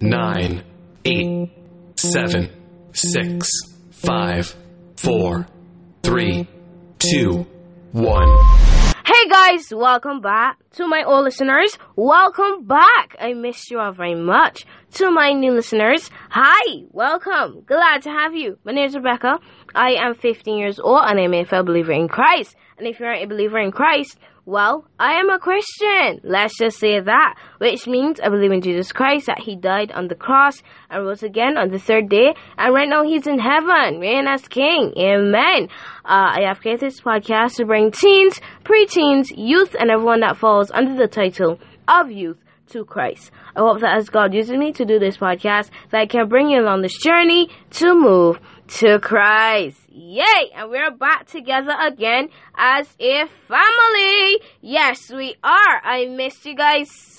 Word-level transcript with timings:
nine, 0.00 0.62
eight, 1.04 1.50
seven, 1.96 2.50
six, 2.92 3.48
five, 3.90 4.54
four, 4.96 5.46
three, 6.02 6.46
two, 6.98 7.46
one. 7.92 8.28
Hey 9.04 9.28
guys, 9.30 9.72
welcome 9.72 10.20
back. 10.20 10.58
To 10.72 10.86
my 10.86 11.04
old 11.04 11.24
listeners, 11.24 11.78
welcome 11.94 12.66
back. 12.66 13.16
I 13.18 13.32
missed 13.32 13.70
you 13.70 13.78
all 13.78 13.92
very 13.92 14.14
much. 14.14 14.66
To 14.94 15.10
my 15.10 15.32
new 15.32 15.52
listeners, 15.52 16.10
hi, 16.28 16.82
welcome. 16.90 17.62
Glad 17.66 18.02
to 18.02 18.10
have 18.10 18.34
you. 18.34 18.58
My 18.64 18.72
name 18.72 18.86
is 18.86 18.94
Rebecca. 18.94 19.38
I 19.74 19.92
am 19.92 20.14
15 20.14 20.58
years 20.58 20.78
old 20.78 21.02
and 21.04 21.18
I'm 21.18 21.32
a 21.32 21.44
fellow 21.44 21.64
believer 21.64 21.92
in 21.92 22.08
Christ. 22.08 22.56
And 22.78 22.86
if 22.86 23.00
you're 23.00 23.12
a 23.12 23.24
believer 23.24 23.58
in 23.58 23.72
Christ, 23.72 24.18
well, 24.46 24.86
I 24.96 25.14
am 25.14 25.28
a 25.28 25.40
Christian. 25.40 26.20
Let's 26.22 26.56
just 26.56 26.78
say 26.78 27.00
that. 27.00 27.34
Which 27.58 27.88
means 27.88 28.20
I 28.20 28.28
believe 28.28 28.52
in 28.52 28.60
Jesus 28.60 28.92
Christ, 28.92 29.26
that 29.26 29.40
He 29.40 29.56
died 29.56 29.90
on 29.90 30.06
the 30.06 30.14
cross 30.14 30.62
and 30.88 31.04
rose 31.04 31.24
again 31.24 31.58
on 31.58 31.70
the 31.70 31.80
third 31.80 32.08
day. 32.08 32.32
And 32.56 32.72
right 32.72 32.88
now 32.88 33.02
He's 33.02 33.26
in 33.26 33.40
heaven, 33.40 33.98
reigning 33.98 34.28
as 34.28 34.46
King. 34.46 34.92
Amen. 34.96 35.68
Uh, 36.04 36.38
I 36.38 36.42
have 36.46 36.60
created 36.60 36.80
this 36.80 37.00
podcast 37.00 37.56
to 37.56 37.64
bring 37.64 37.90
teens, 37.90 38.40
preteens, 38.62 39.32
youth, 39.36 39.74
and 39.76 39.90
everyone 39.90 40.20
that 40.20 40.36
falls 40.36 40.70
under 40.70 40.94
the 40.94 41.08
title 41.08 41.58
of 41.88 42.12
youth 42.12 42.38
to 42.68 42.84
Christ. 42.84 43.30
I 43.54 43.60
hope 43.60 43.80
that 43.80 43.96
as 43.96 44.08
God 44.08 44.34
uses 44.34 44.56
me 44.56 44.72
to 44.72 44.84
do 44.84 44.98
this 44.98 45.16
podcast, 45.16 45.70
that 45.90 46.00
I 46.00 46.06
can 46.06 46.28
bring 46.28 46.50
you 46.50 46.60
along 46.60 46.82
this 46.82 46.96
journey 46.98 47.50
to 47.70 47.94
move 47.94 48.40
to 48.78 48.98
Christ. 48.98 49.78
Yay! 49.88 50.50
And 50.54 50.70
we're 50.70 50.90
back 50.90 51.26
together 51.26 51.74
again 51.80 52.28
as 52.56 52.88
a 53.00 53.24
family. 53.48 54.40
Yes, 54.60 55.10
we 55.10 55.36
are. 55.42 55.80
I 55.82 56.06
missed 56.10 56.44
you 56.44 56.54
guys 56.54 56.90
so 56.90 57.18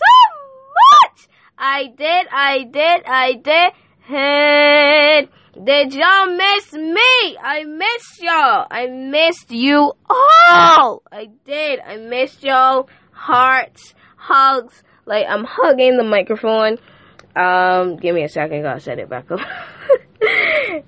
much. 1.04 1.28
I 1.58 1.88
did, 1.88 2.28
I 2.32 2.64
did, 2.64 3.04
I 3.06 3.34
did. 3.34 3.74
Hey, 4.04 5.28
did 5.64 5.94
y'all 5.94 6.28
miss 6.28 6.72
me? 6.74 7.38
I 7.42 7.64
missed 7.66 8.22
y'all. 8.22 8.68
I 8.70 8.88
missed 8.88 9.50
you 9.52 9.94
all. 10.10 11.02
I 11.12 11.30
did. 11.46 11.80
I 11.80 11.98
missed 11.98 12.44
y'all. 12.44 12.90
Hearts, 13.12 13.96
hugs. 14.18 14.84
Like 15.06 15.26
I'm 15.30 15.46
hugging 15.48 15.98
the 15.98 16.04
microphone. 16.04 16.78
Um, 17.36 17.98
give 17.98 18.14
me 18.14 18.24
a 18.24 18.30
second. 18.30 18.64
Gotta 18.64 18.80
set 18.80 19.00
it 19.00 19.10
back 19.10 19.32
up. 19.32 19.40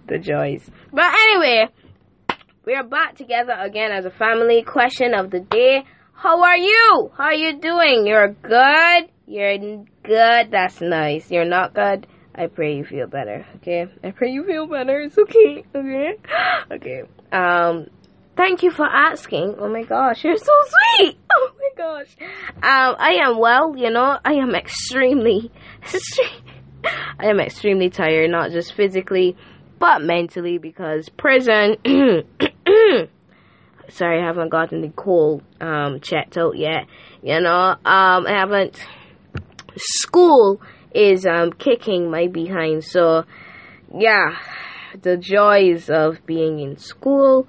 the 0.07 0.19
joys. 0.19 0.69
But 0.91 1.13
anyway, 1.13 1.67
we're 2.65 2.83
back 2.83 3.15
together 3.15 3.53
again 3.53 3.91
as 3.91 4.05
a 4.05 4.11
family. 4.11 4.63
Question 4.63 5.13
of 5.13 5.31
the 5.31 5.39
day. 5.39 5.83
How 6.13 6.43
are 6.43 6.57
you? 6.57 7.11
How 7.15 7.25
are 7.25 7.33
you 7.33 7.59
doing? 7.59 8.05
You're 8.05 8.33
good? 8.33 9.09
You're 9.25 9.85
good? 10.03 10.51
That's 10.51 10.81
nice. 10.81 11.31
You're 11.31 11.45
not 11.45 11.73
good? 11.73 12.07
I 12.35 12.47
pray 12.47 12.75
you 12.75 12.83
feel 12.83 13.07
better, 13.07 13.45
okay? 13.57 13.85
I 14.03 14.11
pray 14.11 14.31
you 14.31 14.43
feel 14.43 14.67
better. 14.67 14.99
It's 15.01 15.17
okay, 15.17 15.63
okay? 15.75 16.15
Okay. 16.71 17.03
Um, 17.31 17.87
thank 18.39 18.63
you 18.63 18.71
for 18.71 18.85
asking. 18.85 19.55
Oh 19.59 19.67
my 19.67 19.83
gosh, 19.83 20.23
you're 20.23 20.37
so 20.37 20.53
sweet! 20.97 21.17
Oh 21.31 21.51
my 21.57 21.69
gosh. 21.77 22.15
Um, 22.55 22.95
I 22.99 23.19
am 23.23 23.37
well, 23.37 23.75
you 23.77 23.89
know, 23.91 24.17
I 24.25 24.33
am 24.33 24.55
extremely, 24.55 25.51
I 26.83 27.27
am 27.27 27.39
extremely 27.39 27.89
tired, 27.89 28.31
not 28.31 28.51
just 28.51 28.73
physically, 28.73 29.37
but 29.77 30.01
mentally 30.01 30.57
because 30.57 31.07
prison. 31.09 31.77
sorry, 33.89 34.21
I 34.21 34.25
haven't 34.25 34.49
gotten 34.49 34.81
the 34.81 34.89
cold 34.89 35.43
um, 35.61 35.99
checked 36.01 36.37
out 36.37 36.57
yet. 36.57 36.87
You 37.21 37.39
know, 37.41 37.51
um, 37.85 38.27
I 38.27 38.31
haven't. 38.39 38.83
School 39.77 40.61
is 40.93 41.25
um, 41.25 41.53
kicking 41.53 42.09
my 42.09 42.27
behind, 42.27 42.83
so 42.83 43.23
yeah, 43.97 44.35
the 44.99 45.15
joys 45.15 45.89
of 45.89 46.25
being 46.25 46.59
in 46.59 46.77
school. 46.77 47.47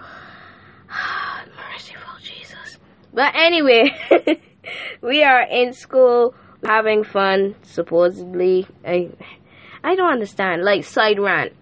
Merciful 1.72 2.18
Jesus. 2.23 2.78
But 3.12 3.34
anyway, 3.34 3.96
we 5.02 5.23
are 5.23 5.42
in 5.42 5.73
school 5.73 6.34
having 6.64 7.05
fun, 7.05 7.55
supposedly. 7.62 8.67
I, 8.84 9.11
I 9.83 9.95
don't 9.95 10.12
understand. 10.12 10.62
Like, 10.62 10.84
side 10.84 11.18
rant 11.18 11.52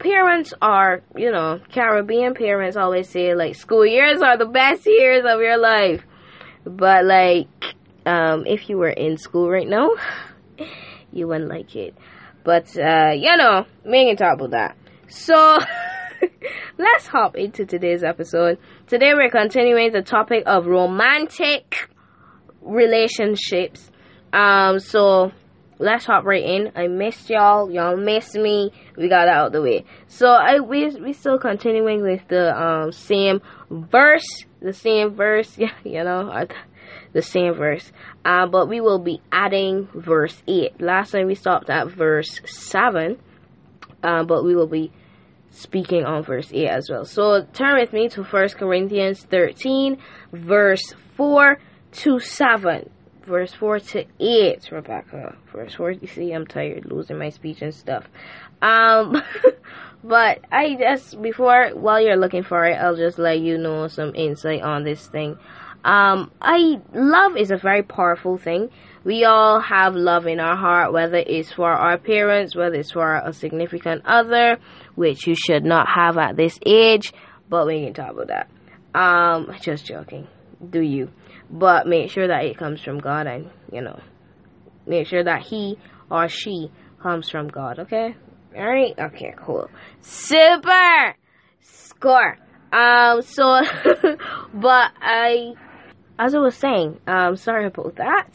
parents 0.00 0.52
are, 0.60 1.02
you 1.14 1.30
know, 1.30 1.60
Caribbean 1.72 2.34
parents 2.34 2.76
always 2.76 3.08
say 3.08 3.34
like 3.34 3.54
school 3.54 3.86
years 3.86 4.20
are 4.22 4.36
the 4.36 4.46
best 4.46 4.86
years 4.86 5.24
of 5.28 5.40
your 5.40 5.58
life. 5.58 6.02
But 6.64 7.04
like, 7.04 7.48
um, 8.04 8.46
if 8.46 8.68
you 8.68 8.78
were 8.78 8.88
in 8.90 9.18
school 9.18 9.48
right 9.48 9.68
now, 9.68 9.90
you 11.12 11.28
wouldn't 11.28 11.50
like 11.50 11.76
it. 11.76 11.94
But 12.42 12.76
uh, 12.76 13.12
you 13.14 13.36
know, 13.36 13.66
we 13.84 13.98
ain't 13.98 14.18
talk 14.18 14.34
about 14.34 14.50
that. 14.50 14.76
So 15.08 15.58
let's 16.78 17.06
hop 17.06 17.36
into 17.36 17.64
today's 17.66 18.02
episode. 18.02 18.58
Today 18.86 19.12
we're 19.14 19.30
continuing 19.30 19.92
the 19.92 20.02
topic 20.02 20.42
of 20.46 20.66
romantic 20.66 21.88
relationships. 22.60 23.90
Um, 24.32 24.78
so 24.78 25.32
let's 25.78 26.04
hop 26.04 26.24
right 26.24 26.44
in. 26.44 26.72
I 26.76 26.86
missed 26.86 27.30
y'all. 27.30 27.70
Y'all 27.70 27.96
missed 27.96 28.34
me. 28.34 28.70
We 28.96 29.08
got 29.08 29.28
out 29.28 29.46
of 29.48 29.52
the 29.52 29.62
way. 29.62 29.84
So 30.06 30.28
I 30.28 30.60
we 30.60 30.88
we 30.96 31.12
still 31.12 31.38
continuing 31.38 32.02
with 32.02 32.26
the 32.28 32.56
um 32.56 32.92
same 32.92 33.40
verse, 33.70 34.26
the 34.60 34.72
same 34.72 35.14
verse. 35.14 35.56
Yeah, 35.58 35.74
you 35.84 36.04
know, 36.04 36.46
the 37.12 37.22
same 37.22 37.54
verse. 37.54 37.90
Uh, 38.24 38.46
but 38.46 38.68
we 38.68 38.80
will 38.80 38.98
be 38.98 39.20
adding 39.32 39.88
verse 39.94 40.42
eight. 40.46 40.80
Last 40.80 41.12
time 41.12 41.26
we 41.26 41.34
stopped 41.34 41.70
at 41.70 41.88
verse 41.88 42.40
seven. 42.44 43.18
Uh, 44.02 44.24
but 44.24 44.44
we 44.44 44.54
will 44.54 44.66
be 44.66 44.90
speaking 45.50 46.04
on 46.04 46.22
verse 46.22 46.50
8 46.52 46.68
as 46.68 46.90
well. 46.90 47.04
So 47.04 47.44
turn 47.52 47.78
with 47.78 47.92
me 47.92 48.08
to 48.10 48.24
First 48.24 48.56
Corinthians 48.56 49.24
13, 49.24 49.98
verse 50.32 50.94
4 51.16 51.58
to 51.92 52.18
7 52.18 52.90
verse 53.30 53.54
4 53.54 53.78
to 53.78 54.04
8, 54.18 54.68
Rebecca. 54.72 55.36
Verse 55.52 55.74
4, 55.74 55.92
you 55.92 56.06
see, 56.08 56.32
I'm 56.32 56.46
tired, 56.46 56.84
losing 56.90 57.18
my 57.18 57.30
speech 57.30 57.62
and 57.62 57.74
stuff. 57.74 58.04
Um, 58.60 59.22
but 60.04 60.40
I 60.50 60.74
just, 60.74 61.22
before, 61.22 61.70
while 61.74 62.00
you're 62.00 62.16
looking 62.16 62.42
for 62.42 62.64
it, 62.66 62.74
I'll 62.74 62.96
just 62.96 63.18
let 63.18 63.38
you 63.40 63.56
know 63.56 63.86
some 63.88 64.14
insight 64.14 64.62
on 64.62 64.84
this 64.84 65.06
thing. 65.06 65.38
Um, 65.84 66.30
I, 66.42 66.80
love 66.92 67.36
is 67.36 67.50
a 67.50 67.56
very 67.56 67.82
powerful 67.82 68.36
thing. 68.36 68.68
We 69.04 69.24
all 69.24 69.60
have 69.60 69.94
love 69.94 70.26
in 70.26 70.40
our 70.40 70.56
heart, 70.56 70.92
whether 70.92 71.16
it's 71.16 71.52
for 71.52 71.70
our 71.70 71.96
parents, 71.98 72.54
whether 72.54 72.74
it's 72.74 72.92
for 72.92 73.16
a 73.16 73.32
significant 73.32 74.02
other, 74.04 74.58
which 74.94 75.26
you 75.26 75.34
should 75.34 75.64
not 75.64 75.88
have 75.88 76.18
at 76.18 76.36
this 76.36 76.58
age, 76.66 77.12
but 77.48 77.66
we 77.66 77.84
can 77.84 77.94
talk 77.94 78.10
about 78.12 78.28
that. 78.28 78.50
Um, 78.94 79.54
just 79.62 79.86
joking. 79.86 80.26
Do 80.68 80.82
you? 80.82 81.08
but 81.50 81.86
make 81.86 82.10
sure 82.10 82.28
that 82.28 82.44
it 82.44 82.56
comes 82.56 82.80
from 82.80 82.98
God 83.00 83.26
and 83.26 83.50
you 83.72 83.82
know 83.82 83.98
make 84.86 85.06
sure 85.06 85.24
that 85.24 85.42
he 85.42 85.78
or 86.10 86.28
she 86.28 86.70
comes 87.02 87.28
from 87.28 87.48
God 87.48 87.80
okay 87.80 88.14
all 88.56 88.64
right 88.64 88.94
okay 88.98 89.34
cool 89.36 89.68
super 90.00 91.16
score 91.60 92.38
um 92.72 93.22
so 93.22 93.60
but 94.54 94.92
I 95.00 95.54
as 96.18 96.34
I 96.34 96.38
was 96.38 96.54
saying 96.54 97.00
um 97.06 97.36
sorry 97.36 97.66
about 97.66 97.96
that 97.96 98.28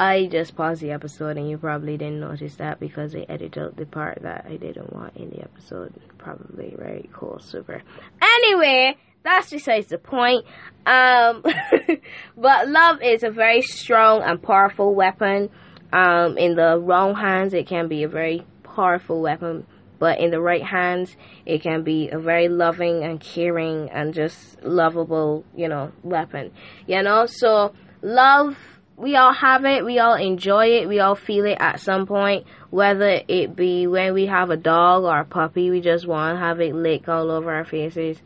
I 0.00 0.26
just 0.26 0.56
paused 0.56 0.80
the 0.80 0.92
episode 0.92 1.36
and 1.36 1.48
you 1.48 1.58
probably 1.58 1.96
didn't 1.96 2.20
notice 2.20 2.56
that 2.56 2.80
because 2.80 3.14
I 3.14 3.26
edited 3.28 3.58
out 3.58 3.76
the 3.76 3.86
part 3.86 4.22
that 4.22 4.46
I 4.48 4.56
didn't 4.56 4.92
want 4.92 5.16
in 5.16 5.30
the 5.30 5.42
episode 5.42 5.92
probably 6.18 6.74
right 6.78 7.08
cool 7.12 7.38
super 7.38 7.82
anyway 8.22 8.96
that's 9.22 9.50
besides 9.50 9.88
the 9.88 9.98
point. 9.98 10.44
Um, 10.86 11.42
but 12.36 12.68
love 12.68 13.02
is 13.02 13.22
a 13.22 13.30
very 13.30 13.62
strong 13.62 14.22
and 14.22 14.42
powerful 14.42 14.94
weapon. 14.94 15.50
Um, 15.92 16.38
in 16.38 16.54
the 16.54 16.78
wrong 16.78 17.14
hands, 17.14 17.52
it 17.52 17.66
can 17.66 17.88
be 17.88 18.04
a 18.04 18.08
very 18.08 18.44
powerful 18.62 19.20
weapon, 19.20 19.66
but 19.98 20.20
in 20.20 20.30
the 20.30 20.40
right 20.40 20.64
hands, 20.64 21.16
it 21.44 21.62
can 21.62 21.82
be 21.82 22.08
a 22.10 22.18
very 22.18 22.48
loving 22.48 23.02
and 23.02 23.20
caring 23.20 23.90
and 23.90 24.14
just 24.14 24.62
lovable, 24.62 25.44
you 25.54 25.68
know, 25.68 25.92
weapon. 26.02 26.52
You 26.86 27.02
know, 27.02 27.26
so 27.26 27.74
love, 28.02 28.56
we 29.00 29.16
all 29.16 29.32
have 29.32 29.64
it, 29.64 29.84
we 29.84 29.98
all 29.98 30.14
enjoy 30.14 30.66
it, 30.80 30.88
we 30.88 31.00
all 31.00 31.14
feel 31.14 31.46
it 31.46 31.56
at 31.58 31.80
some 31.80 32.06
point, 32.06 32.46
whether 32.70 33.20
it 33.26 33.56
be 33.56 33.86
when 33.86 34.14
we 34.14 34.26
have 34.26 34.50
a 34.50 34.56
dog 34.56 35.04
or 35.04 35.18
a 35.18 35.24
puppy, 35.24 35.70
we 35.70 35.80
just 35.80 36.06
want 36.06 36.36
to 36.36 36.40
have 36.40 36.60
it 36.60 36.74
lick 36.74 37.08
all 37.08 37.30
over 37.30 37.52
our 37.52 37.64
faces 37.64 38.20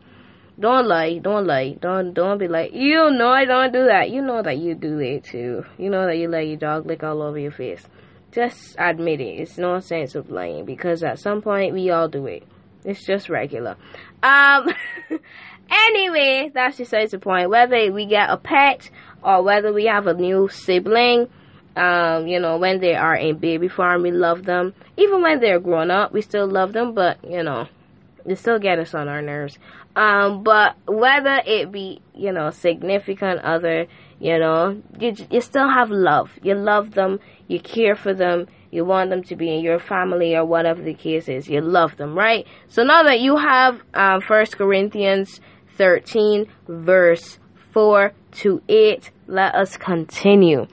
don't 0.59 0.87
lie, 0.87 1.17
don't 1.17 1.45
lie, 1.45 1.73
don't 1.81 2.13
don't 2.13 2.37
be 2.37 2.47
like, 2.47 2.73
you 2.73 3.11
know 3.11 3.29
I 3.29 3.45
don't 3.45 3.73
do 3.73 3.85
that. 3.85 4.09
You 4.09 4.21
know 4.21 4.41
that 4.41 4.57
you 4.57 4.73
do 4.73 4.99
it 4.99 5.25
too. 5.25 5.65
You 5.77 5.89
know 5.89 6.05
that 6.05 6.17
you 6.17 6.29
let 6.29 6.47
your 6.47 6.57
dog 6.57 6.85
lick 6.85 7.03
all 7.03 7.21
over 7.21 7.37
your 7.37 7.51
face. 7.51 7.85
Just 8.31 8.75
admit 8.79 9.19
it. 9.19 9.39
It's 9.41 9.57
no 9.57 9.79
sense 9.79 10.15
of 10.15 10.29
lying 10.29 10.65
because 10.65 11.03
at 11.03 11.19
some 11.19 11.41
point 11.41 11.73
we 11.73 11.89
all 11.89 12.07
do 12.07 12.25
it. 12.27 12.43
It's 12.85 13.05
just 13.05 13.29
regular. 13.29 13.75
Um 14.23 14.69
anyway, 15.69 16.51
that's 16.53 16.77
besides 16.77 17.11
the 17.11 17.19
point. 17.19 17.49
Whether 17.49 17.91
we 17.91 18.05
get 18.05 18.29
a 18.29 18.37
pet 18.37 18.89
or 19.23 19.43
whether 19.43 19.71
we 19.73 19.85
have 19.85 20.07
a 20.07 20.13
new 20.13 20.47
sibling, 20.49 21.27
Um, 21.77 22.27
you 22.27 22.39
know, 22.39 22.57
when 22.57 22.79
they 22.79 22.95
are 22.95 23.15
in 23.15 23.37
baby 23.37 23.67
form, 23.67 24.03
we 24.03 24.11
love 24.11 24.45
them. 24.45 24.73
Even 24.95 25.21
when 25.21 25.41
they're 25.41 25.59
grown 25.59 25.91
up, 25.91 26.13
we 26.13 26.21
still 26.21 26.47
love 26.47 26.71
them, 26.71 26.93
but 26.93 27.17
you 27.27 27.43
know, 27.43 27.67
they 28.25 28.35
still 28.35 28.59
get 28.59 28.79
us 28.79 28.93
on 28.93 29.09
our 29.09 29.21
nerves. 29.21 29.59
Um, 29.93 30.41
but 30.43 30.75
whether 30.87 31.41
it 31.45 31.71
be, 31.73 31.99
you 32.13 32.31
know, 32.31 32.49
significant 32.51 33.41
other, 33.41 33.87
you 34.19 34.39
know, 34.39 34.81
you, 34.99 35.15
you 35.29 35.41
still 35.41 35.69
have 35.69 35.89
love. 35.89 36.31
You 36.41 36.55
love 36.55 36.91
them, 36.91 37.19
you 37.49 37.59
care 37.59 37.95
for 37.95 38.13
them, 38.13 38.47
you 38.71 38.85
want 38.85 39.09
them 39.09 39.23
to 39.23 39.35
be 39.35 39.53
in 39.53 39.61
your 39.61 39.79
family 39.79 40.33
or 40.33 40.45
whatever 40.45 40.81
the 40.81 40.93
case 40.93 41.27
is. 41.27 41.49
You 41.49 41.59
love 41.59 41.97
them, 41.97 42.17
right? 42.17 42.47
So 42.69 42.83
now 42.83 43.03
that 43.03 43.19
you 43.19 43.35
have 43.35 43.81
um, 43.93 44.21
1 44.21 44.45
Corinthians 44.57 45.41
13, 45.77 46.47
verse 46.67 47.39
4 47.73 48.13
to 48.31 48.61
8, 48.67 49.11
let 49.27 49.55
us 49.55 49.77
continue. 49.77 50.67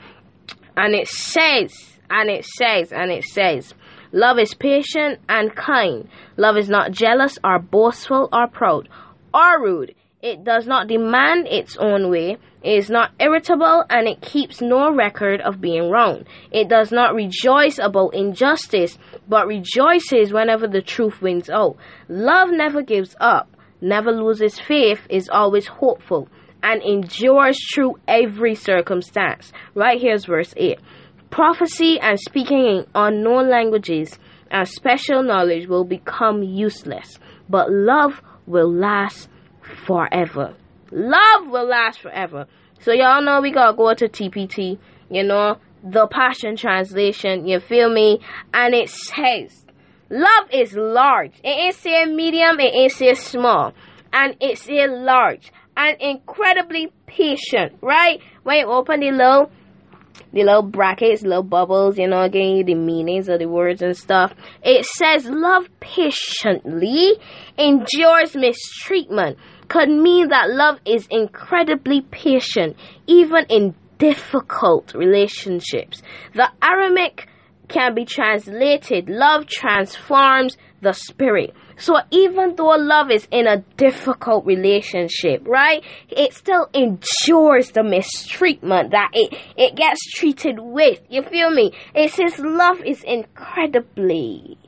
And 0.76 0.94
it 0.94 1.08
says, 1.08 1.98
and 2.08 2.30
it 2.30 2.44
says, 2.44 2.92
and 2.92 3.10
it 3.10 3.24
says, 3.24 3.74
Love 4.14 4.38
is 4.38 4.52
patient 4.52 5.20
and 5.28 5.54
kind. 5.56 6.08
Love 6.36 6.58
is 6.58 6.68
not 6.68 6.92
jealous 6.92 7.38
or 7.42 7.58
boastful 7.58 8.28
or 8.30 8.46
proud 8.46 8.88
or 9.32 9.62
rude. 9.62 9.94
It 10.20 10.44
does 10.44 10.66
not 10.66 10.86
demand 10.86 11.48
its 11.48 11.76
own 11.78 12.10
way. 12.10 12.36
It 12.62 12.78
is 12.78 12.90
not 12.90 13.10
irritable 13.18 13.84
and 13.90 14.06
it 14.06 14.20
keeps 14.20 14.60
no 14.60 14.94
record 14.94 15.40
of 15.40 15.60
being 15.60 15.90
wrong. 15.90 16.24
It 16.52 16.68
does 16.68 16.92
not 16.92 17.14
rejoice 17.14 17.78
about 17.78 18.14
injustice, 18.14 18.98
but 19.26 19.46
rejoices 19.48 20.32
whenever 20.32 20.68
the 20.68 20.82
truth 20.82 21.20
wins 21.20 21.50
out. 21.50 21.76
Love 22.08 22.50
never 22.50 22.82
gives 22.82 23.16
up, 23.18 23.48
never 23.82 24.12
loses 24.12 24.58
faith, 24.58 25.00
is 25.10 25.28
always 25.28 25.66
hopeful, 25.66 26.28
and 26.62 26.82
endures 26.82 27.58
through 27.74 27.96
every 28.08 28.54
circumstance. 28.54 29.52
Right 29.74 30.00
here's 30.00 30.24
verse 30.24 30.54
8. 30.56 30.78
Prophecy 31.30 31.98
and 32.00 32.18
speaking 32.18 32.64
in 32.66 32.86
unknown 32.94 33.50
languages 33.50 34.18
and 34.50 34.68
special 34.68 35.22
knowledge 35.22 35.66
will 35.66 35.84
become 35.84 36.42
useless, 36.42 37.18
but 37.48 37.70
love 37.70 38.20
will 38.46 38.72
last 38.72 39.28
forever. 39.86 40.54
Love 40.90 41.46
will 41.46 41.66
last 41.66 42.00
forever. 42.00 42.46
So 42.80 42.92
y'all 42.92 43.22
know 43.22 43.40
we 43.40 43.52
gotta 43.52 43.76
go 43.76 43.94
to 43.94 44.08
TPT, 44.08 44.78
you 45.10 45.24
know, 45.24 45.56
the 45.82 46.06
Passion 46.06 46.56
Translation, 46.56 47.46
you 47.46 47.60
feel 47.60 47.90
me? 47.92 48.20
And 48.52 48.74
it 48.74 48.88
says, 48.88 49.64
love 50.12 50.50
is 50.52 50.74
large. 50.74 51.32
It 51.42 51.48
ain't 51.48 51.74
say 51.74 52.04
medium, 52.04 52.60
it 52.60 52.74
ain't 52.74 52.92
say 52.92 53.14
small. 53.14 53.72
And 54.12 54.36
it's 54.40 54.62
say 54.62 54.86
large 54.86 55.50
and 55.76 55.96
incredibly 56.00 56.92
patient, 57.06 57.78
right? 57.80 58.20
When 58.42 58.58
you 58.58 58.66
open 58.66 59.00
the 59.00 59.10
little 59.10 59.50
the 60.32 60.44
little 60.44 60.62
brackets, 60.62 61.22
little 61.22 61.42
bubbles, 61.42 61.98
you 61.98 62.08
know, 62.08 62.28
giving 62.28 62.56
you 62.56 62.64
the 62.64 62.74
meanings 62.74 63.28
of 63.28 63.38
the 63.38 63.46
words 63.46 63.82
and 63.82 63.96
stuff. 63.96 64.32
It 64.62 64.86
says 64.86 65.26
love 65.26 65.68
patiently 65.80 67.12
endures 67.58 68.34
mistreatment 68.34 69.38
could 69.68 69.88
mean 69.88 70.28
that 70.28 70.50
love 70.50 70.78
is 70.84 71.06
incredibly 71.10 72.02
patient, 72.02 72.76
even 73.06 73.46
in 73.48 73.74
difficult 73.96 74.92
relationships. 74.94 76.02
The 76.34 76.50
Aramaic 76.62 77.26
can 77.72 77.94
be 77.94 78.04
translated 78.04 79.08
love 79.08 79.46
transforms 79.46 80.56
the 80.82 80.92
spirit. 80.92 81.54
So 81.76 81.94
even 82.10 82.54
though 82.56 82.76
love 82.76 83.10
is 83.10 83.26
in 83.30 83.46
a 83.46 83.58
difficult 83.76 84.44
relationship, 84.44 85.46
right? 85.46 85.82
It 86.08 86.34
still 86.34 86.68
endures 86.74 87.70
the 87.70 87.82
mistreatment 87.82 88.90
that 88.90 89.10
it, 89.14 89.34
it 89.56 89.74
gets 89.74 90.04
treated 90.12 90.58
with. 90.60 91.00
You 91.08 91.22
feel 91.22 91.50
me? 91.50 91.72
It 91.94 92.12
says 92.12 92.38
love 92.38 92.80
is 92.84 93.02
incredibly 93.02 94.58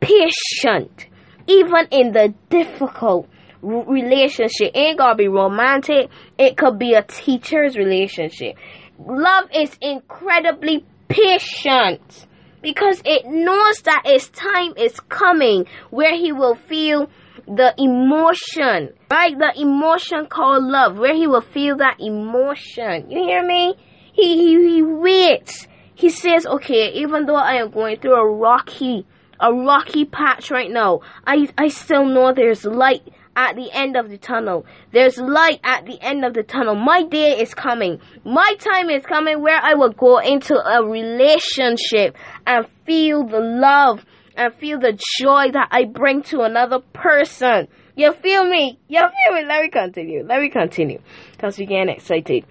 patient, 0.00 1.06
even 1.46 1.86
in 1.90 2.12
the 2.12 2.34
difficult 2.50 3.28
relationship. 3.62 4.72
It 4.74 4.76
ain't 4.76 4.98
gotta 4.98 5.16
be 5.16 5.28
romantic. 5.28 6.10
It 6.36 6.56
could 6.56 6.78
be 6.78 6.94
a 6.94 7.02
teacher's 7.02 7.76
relationship. 7.76 8.56
Love 8.98 9.44
is 9.54 9.76
incredibly 9.80 10.84
patient 11.08 12.26
because 12.62 13.02
it 13.04 13.26
knows 13.26 13.82
that 13.82 14.02
its 14.06 14.28
time 14.28 14.74
is 14.76 14.98
coming 15.00 15.66
where 15.90 16.14
he 16.14 16.32
will 16.32 16.54
feel 16.54 17.10
the 17.46 17.74
emotion, 17.76 18.94
right? 19.10 19.36
The 19.36 19.52
emotion 19.60 20.26
called 20.26 20.64
love, 20.64 20.96
where 20.96 21.14
he 21.14 21.26
will 21.26 21.40
feel 21.40 21.76
that 21.78 21.96
emotion. 22.00 23.10
You 23.10 23.24
hear 23.24 23.44
me? 23.44 23.74
He, 24.12 24.36
he, 24.36 24.74
he 24.74 24.82
waits. 24.82 25.66
He 25.94 26.08
says, 26.08 26.46
okay, 26.46 26.92
even 26.94 27.26
though 27.26 27.36
I 27.36 27.54
am 27.54 27.70
going 27.70 27.98
through 27.98 28.14
a 28.14 28.30
rocky, 28.30 29.06
a 29.40 29.52
rocky 29.52 30.04
patch 30.04 30.50
right 30.50 30.70
now, 30.70 31.00
I, 31.26 31.48
I 31.58 31.68
still 31.68 32.04
know 32.04 32.32
there's 32.32 32.64
light 32.64 33.02
at 33.36 33.56
the 33.56 33.70
end 33.72 33.96
of 33.96 34.10
the 34.10 34.18
tunnel. 34.18 34.66
There's 34.92 35.18
light 35.18 35.60
at 35.64 35.86
the 35.86 35.98
end 36.00 36.24
of 36.24 36.34
the 36.34 36.42
tunnel. 36.42 36.74
My 36.74 37.04
day 37.04 37.40
is 37.40 37.54
coming. 37.54 38.00
My 38.24 38.54
time 38.58 38.90
is 38.90 39.04
coming 39.04 39.40
where 39.40 39.60
I 39.60 39.74
will 39.74 39.92
go 39.92 40.18
into 40.18 40.54
a 40.54 40.84
relationship 40.84 42.16
and 42.46 42.66
feel 42.86 43.26
the 43.26 43.40
love 43.40 44.04
and 44.36 44.54
feel 44.54 44.78
the 44.78 44.98
joy 45.20 45.50
that 45.52 45.68
I 45.70 45.84
bring 45.84 46.22
to 46.24 46.42
another 46.42 46.80
person. 46.92 47.68
You 47.96 48.12
feel 48.14 48.48
me? 48.48 48.78
You 48.88 49.00
feel 49.00 49.34
me? 49.34 49.44
Let 49.46 49.62
me 49.62 49.68
continue. 49.68 50.24
Let 50.24 50.40
me 50.40 50.48
continue. 50.48 51.00
Because 51.32 51.58
we're 51.58 51.66
getting 51.66 51.90
excited. 51.90 52.46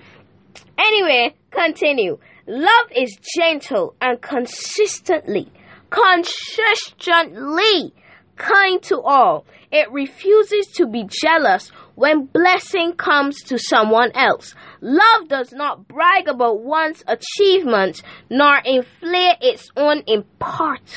Anyway, 0.78 1.36
continue. 1.50 2.20
Love 2.48 2.88
is 2.96 3.18
gentle 3.38 3.96
and 4.02 4.22
consistently, 4.22 5.52
consistently 5.90 7.94
kind 8.36 8.82
to 8.84 9.02
all. 9.02 9.46
It 9.72 9.90
refuses 9.92 10.68
to 10.76 10.86
be 10.86 11.08
jealous 11.24 11.70
when 11.96 12.26
blessing 12.26 12.94
comes 12.94 13.42
to 13.44 13.58
someone 13.58 14.12
else. 14.14 14.54
Love 14.82 15.30
does 15.30 15.54
not 15.54 15.88
brag 15.88 16.28
about 16.28 16.62
one's 16.62 17.04
achievements 17.08 18.04
nor 18.30 18.58
inflate 18.66 19.38
its 19.42 19.70
own 19.78 20.04
importance. 20.08 20.92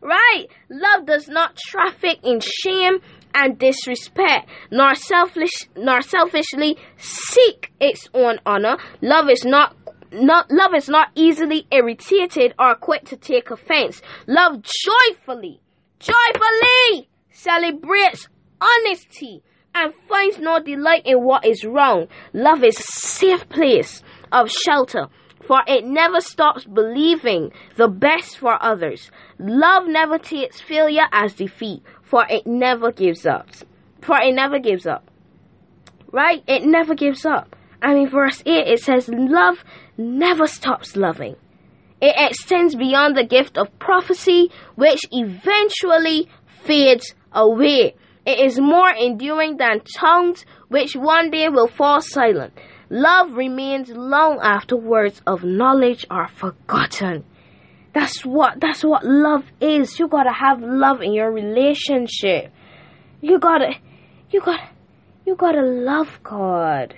Right? 0.00 0.46
Love 0.70 1.06
does 1.06 1.28
not 1.28 1.56
traffic 1.56 2.20
in 2.22 2.40
shame 2.40 2.98
and 3.34 3.58
disrespect, 3.58 4.48
nor 4.70 4.94
selfish 4.94 5.68
nor 5.76 6.02
selfishly 6.02 6.76
seek 6.98 7.72
its 7.80 8.08
own 8.14 8.38
honor. 8.46 8.76
Love 9.00 9.28
is 9.28 9.44
not 9.44 9.76
not, 10.12 10.50
love 10.50 10.74
is 10.76 10.88
not 10.88 11.08
easily 11.14 11.66
irritated 11.72 12.54
or 12.58 12.74
quick 12.74 13.06
to 13.06 13.16
take 13.16 13.50
offense. 13.50 14.02
Love 14.26 14.62
joyfully 14.62 15.62
joyfully 16.02 17.08
celebrates 17.30 18.28
honesty 18.60 19.42
and 19.74 19.94
finds 20.08 20.38
no 20.38 20.60
delight 20.60 21.02
in 21.06 21.22
what 21.22 21.46
is 21.46 21.64
wrong. 21.64 22.08
Love 22.32 22.62
is 22.62 22.78
a 22.78 22.82
safe 22.82 23.48
place 23.48 24.02
of 24.30 24.50
shelter, 24.50 25.06
for 25.46 25.62
it 25.66 25.84
never 25.84 26.20
stops 26.20 26.64
believing 26.64 27.52
the 27.76 27.88
best 27.88 28.38
for 28.38 28.62
others. 28.62 29.10
Love 29.38 29.86
never 29.86 30.18
takes 30.18 30.60
failure 30.60 31.06
as 31.12 31.34
defeat, 31.34 31.82
for 32.02 32.26
it 32.28 32.46
never 32.46 32.92
gives 32.92 33.24
up. 33.24 33.48
For 34.02 34.18
it 34.18 34.34
never 34.34 34.58
gives 34.58 34.86
up. 34.86 35.08
Right? 36.10 36.42
It 36.46 36.64
never 36.64 36.94
gives 36.94 37.24
up. 37.24 37.56
I 37.80 37.94
mean, 37.94 38.10
verse 38.10 38.42
8 38.44 38.68
it 38.68 38.80
says, 38.80 39.08
Love 39.08 39.64
never 39.96 40.46
stops 40.46 40.96
loving. 40.96 41.36
It 42.02 42.16
extends 42.18 42.74
beyond 42.74 43.16
the 43.16 43.24
gift 43.24 43.56
of 43.56 43.78
prophecy, 43.78 44.50
which 44.74 45.02
eventually 45.12 46.28
fades 46.64 47.14
away. 47.32 47.94
It 48.26 48.40
is 48.40 48.58
more 48.58 48.90
enduring 48.90 49.58
than 49.58 49.82
tongues, 49.96 50.44
which 50.66 50.96
one 50.96 51.30
day 51.30 51.48
will 51.48 51.68
fall 51.68 52.00
silent. 52.00 52.54
Love 52.90 53.34
remains 53.34 53.90
long 53.90 54.40
after 54.42 54.76
words 54.76 55.22
of 55.28 55.44
knowledge 55.44 56.04
are 56.10 56.26
forgotten. 56.26 57.24
That's 57.94 58.24
what 58.24 58.60
that's 58.60 58.82
what 58.82 59.04
love 59.04 59.44
is. 59.60 59.98
You 60.00 60.08
gotta 60.08 60.32
have 60.32 60.60
love 60.60 61.02
in 61.02 61.12
your 61.12 61.30
relationship. 61.30 62.50
You 63.20 63.38
gotta 63.38 63.74
you 64.32 64.40
gotta 64.40 64.68
you 65.24 65.36
gotta 65.36 65.62
love 65.62 66.18
God. 66.24 66.94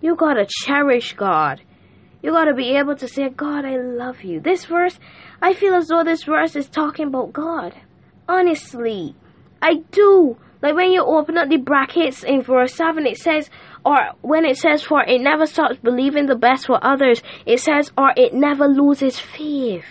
You 0.00 0.16
gotta 0.16 0.46
cherish 0.48 1.12
God. 1.14 1.60
You 2.22 2.30
gotta 2.30 2.54
be 2.54 2.76
able 2.76 2.94
to 2.96 3.08
say, 3.08 3.28
God, 3.28 3.64
I 3.64 3.76
love 3.76 4.22
you. 4.22 4.40
This 4.40 4.64
verse, 4.64 4.98
I 5.40 5.54
feel 5.54 5.74
as 5.74 5.88
though 5.88 6.04
this 6.04 6.22
verse 6.22 6.54
is 6.54 6.68
talking 6.68 7.08
about 7.08 7.32
God. 7.32 7.74
Honestly, 8.28 9.16
I 9.60 9.82
do. 9.90 10.36
Like 10.62 10.76
when 10.76 10.92
you 10.92 11.04
open 11.04 11.36
up 11.36 11.48
the 11.48 11.56
brackets 11.56 12.22
in 12.22 12.42
verse 12.42 12.74
7, 12.74 13.04
it 13.06 13.18
says, 13.18 13.50
or 13.84 13.98
when 14.20 14.44
it 14.44 14.56
says, 14.56 14.82
for 14.82 15.02
it 15.02 15.20
never 15.20 15.46
stops 15.46 15.78
believing 15.78 16.26
the 16.26 16.36
best 16.36 16.66
for 16.66 16.78
others, 16.84 17.20
it 17.44 17.58
says, 17.58 17.90
or 17.98 18.12
it 18.16 18.32
never 18.32 18.68
loses 18.68 19.18
faith. 19.18 19.84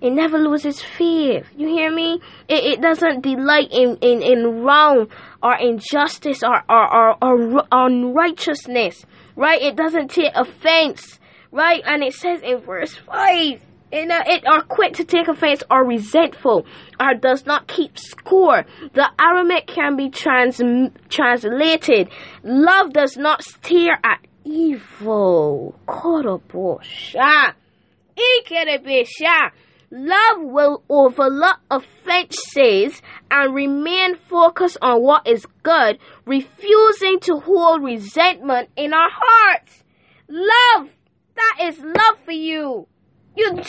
It 0.00 0.10
never 0.10 0.38
loses 0.38 0.80
faith. 0.80 1.46
You 1.56 1.66
hear 1.66 1.92
me? 1.92 2.20
It, 2.48 2.64
it 2.64 2.80
doesn't 2.80 3.22
delight 3.22 3.68
in, 3.72 3.96
in, 4.00 4.22
in 4.22 4.62
wrong 4.62 5.08
or 5.42 5.56
injustice 5.56 6.44
or, 6.44 6.62
or, 6.68 6.94
or, 6.94 7.16
or 7.22 7.64
unrighteousness. 7.72 9.04
Right? 9.34 9.62
It 9.62 9.76
doesn't 9.76 10.10
take 10.10 10.32
offense 10.36 11.18
right? 11.52 11.82
And 11.86 12.02
it 12.02 12.14
says 12.14 12.40
in 12.42 12.58
verse 12.58 12.94
5 12.96 13.60
in 13.92 14.10
a, 14.10 14.14
uh, 14.14 14.22
it 14.26 14.46
are 14.46 14.62
quick 14.62 14.94
to 14.94 15.04
take 15.04 15.28
offense 15.28 15.62
or 15.70 15.84
resentful 15.84 16.64
or 16.98 17.14
does 17.14 17.44
not 17.44 17.68
keep 17.68 17.98
score. 17.98 18.64
The 18.94 19.08
Aramaic 19.20 19.66
can 19.66 19.96
be 19.96 20.08
trans, 20.08 20.60
translated. 21.10 22.08
Love 22.42 22.94
does 22.94 23.18
not 23.18 23.44
stare 23.44 23.98
at 24.02 24.26
evil. 24.44 25.74
Love 29.94 30.40
will 30.40 30.82
overlook 30.88 31.60
offenses 31.70 33.02
and 33.30 33.54
remain 33.54 34.16
focused 34.16 34.78
on 34.80 35.02
what 35.02 35.26
is 35.26 35.44
good, 35.62 35.98
refusing 36.24 37.20
to 37.20 37.38
hold 37.40 37.82
resentment 37.82 38.70
in 38.74 38.94
our 38.94 39.10
hearts. 39.12 39.84
Love, 40.28 40.88
that 41.36 41.58
is 41.62 41.78
love 41.78 42.18
for 42.24 42.32
you. 42.32 42.86
You, 43.36 43.62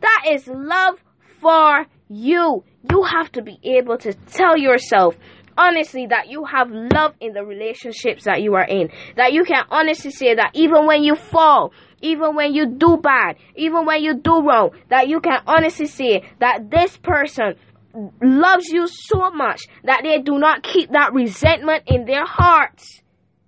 that 0.00 0.24
is 0.28 0.46
love 0.46 0.98
for 1.40 1.86
you. 2.08 2.64
You 2.90 3.02
have 3.02 3.32
to 3.32 3.42
be 3.42 3.58
able 3.62 3.98
to 3.98 4.12
tell 4.12 4.56
yourself 4.56 5.16
honestly 5.58 6.06
that 6.06 6.28
you 6.28 6.44
have 6.44 6.70
love 6.70 7.14
in 7.20 7.32
the 7.32 7.44
relationships 7.44 8.24
that 8.24 8.42
you 8.42 8.54
are 8.54 8.66
in. 8.66 8.90
That 9.16 9.32
you 9.32 9.44
can 9.44 9.64
honestly 9.70 10.10
say 10.10 10.34
that 10.34 10.50
even 10.54 10.86
when 10.86 11.02
you 11.02 11.14
fall, 11.14 11.72
even 12.02 12.34
when 12.34 12.54
you 12.54 12.66
do 12.66 12.98
bad, 13.02 13.36
even 13.56 13.86
when 13.86 14.02
you 14.02 14.14
do 14.14 14.42
wrong, 14.42 14.70
that 14.90 15.08
you 15.08 15.20
can 15.20 15.40
honestly 15.46 15.86
say 15.86 16.28
that 16.40 16.70
this 16.70 16.96
person 16.98 17.54
loves 18.22 18.68
you 18.68 18.86
so 18.86 19.30
much 19.30 19.62
that 19.84 20.02
they 20.02 20.20
do 20.20 20.38
not 20.38 20.62
keep 20.62 20.90
that 20.90 21.14
resentment 21.14 21.84
in 21.86 22.04
their 22.04 22.26
hearts. 22.26 23.00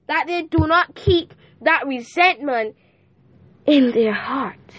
That 0.07 0.25
they 0.27 0.43
do 0.43 0.67
not 0.67 0.95
keep 0.95 1.35
that 1.61 1.87
resentment 1.87 2.77
in 3.69 3.91
their 3.93 4.15
hearts. 4.15 4.75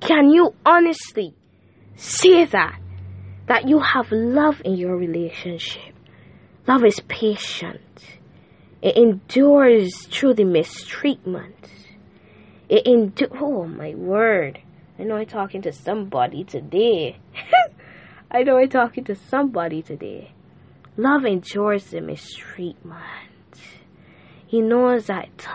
Can 0.00 0.30
you 0.30 0.54
honestly 0.66 1.34
say 1.96 2.44
that? 2.44 2.78
That 3.46 3.68
you 3.68 3.80
have 3.80 4.12
love 4.12 4.60
in 4.64 4.74
your 4.74 4.96
relationship. 4.96 5.94
Love 6.66 6.84
is 6.84 7.00
patient. 7.08 7.80
It 8.82 8.96
endures 8.96 10.06
through 10.06 10.34
the 10.34 10.44
mistreatment. 10.44 11.70
It 12.68 12.86
endures. 12.86 13.30
Oh 13.40 13.64
my 13.66 13.94
word! 13.94 14.60
I 14.98 15.04
know 15.04 15.16
I'm 15.16 15.26
talking 15.26 15.62
to 15.62 15.72
somebody 15.72 16.44
today. 16.44 17.18
I 18.30 18.42
know 18.42 18.58
I'm 18.58 18.68
talking 18.68 19.04
to 19.04 19.14
somebody 19.14 19.82
today. 19.82 20.32
Love 20.96 21.24
endures 21.24 21.86
the 21.86 22.00
mistreatment. 22.00 23.00
He 24.46 24.60
knows 24.60 25.06
that 25.06 25.46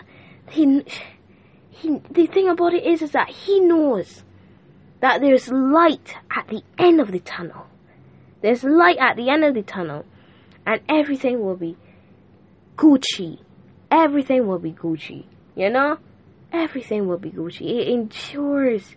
he, 0.49 0.83
he 1.77 2.01
the 2.11 2.27
thing 2.27 2.49
about 2.49 2.73
it 2.73 2.85
is 2.85 3.01
is 3.01 3.11
that 3.11 3.29
he 3.29 3.59
knows 3.59 4.23
that 4.99 5.21
there's 5.21 5.49
light 5.49 6.15
at 6.35 6.47
the 6.47 6.63
end 6.77 6.99
of 6.99 7.11
the 7.11 7.19
tunnel. 7.19 7.67
There's 8.41 8.63
light 8.63 8.97
at 8.97 9.15
the 9.15 9.29
end 9.29 9.43
of 9.43 9.53
the 9.53 9.61
tunnel, 9.61 10.05
and 10.65 10.81
everything 10.89 11.43
will 11.43 11.55
be 11.55 11.77
Gucci. 12.75 13.39
Everything 13.91 14.47
will 14.47 14.59
be 14.59 14.71
Gucci. 14.71 15.25
You 15.55 15.69
know? 15.69 15.97
Everything 16.51 17.07
will 17.07 17.17
be 17.17 17.31
Gucci. 17.31 17.61
It 17.61 17.87
endures 17.87 18.95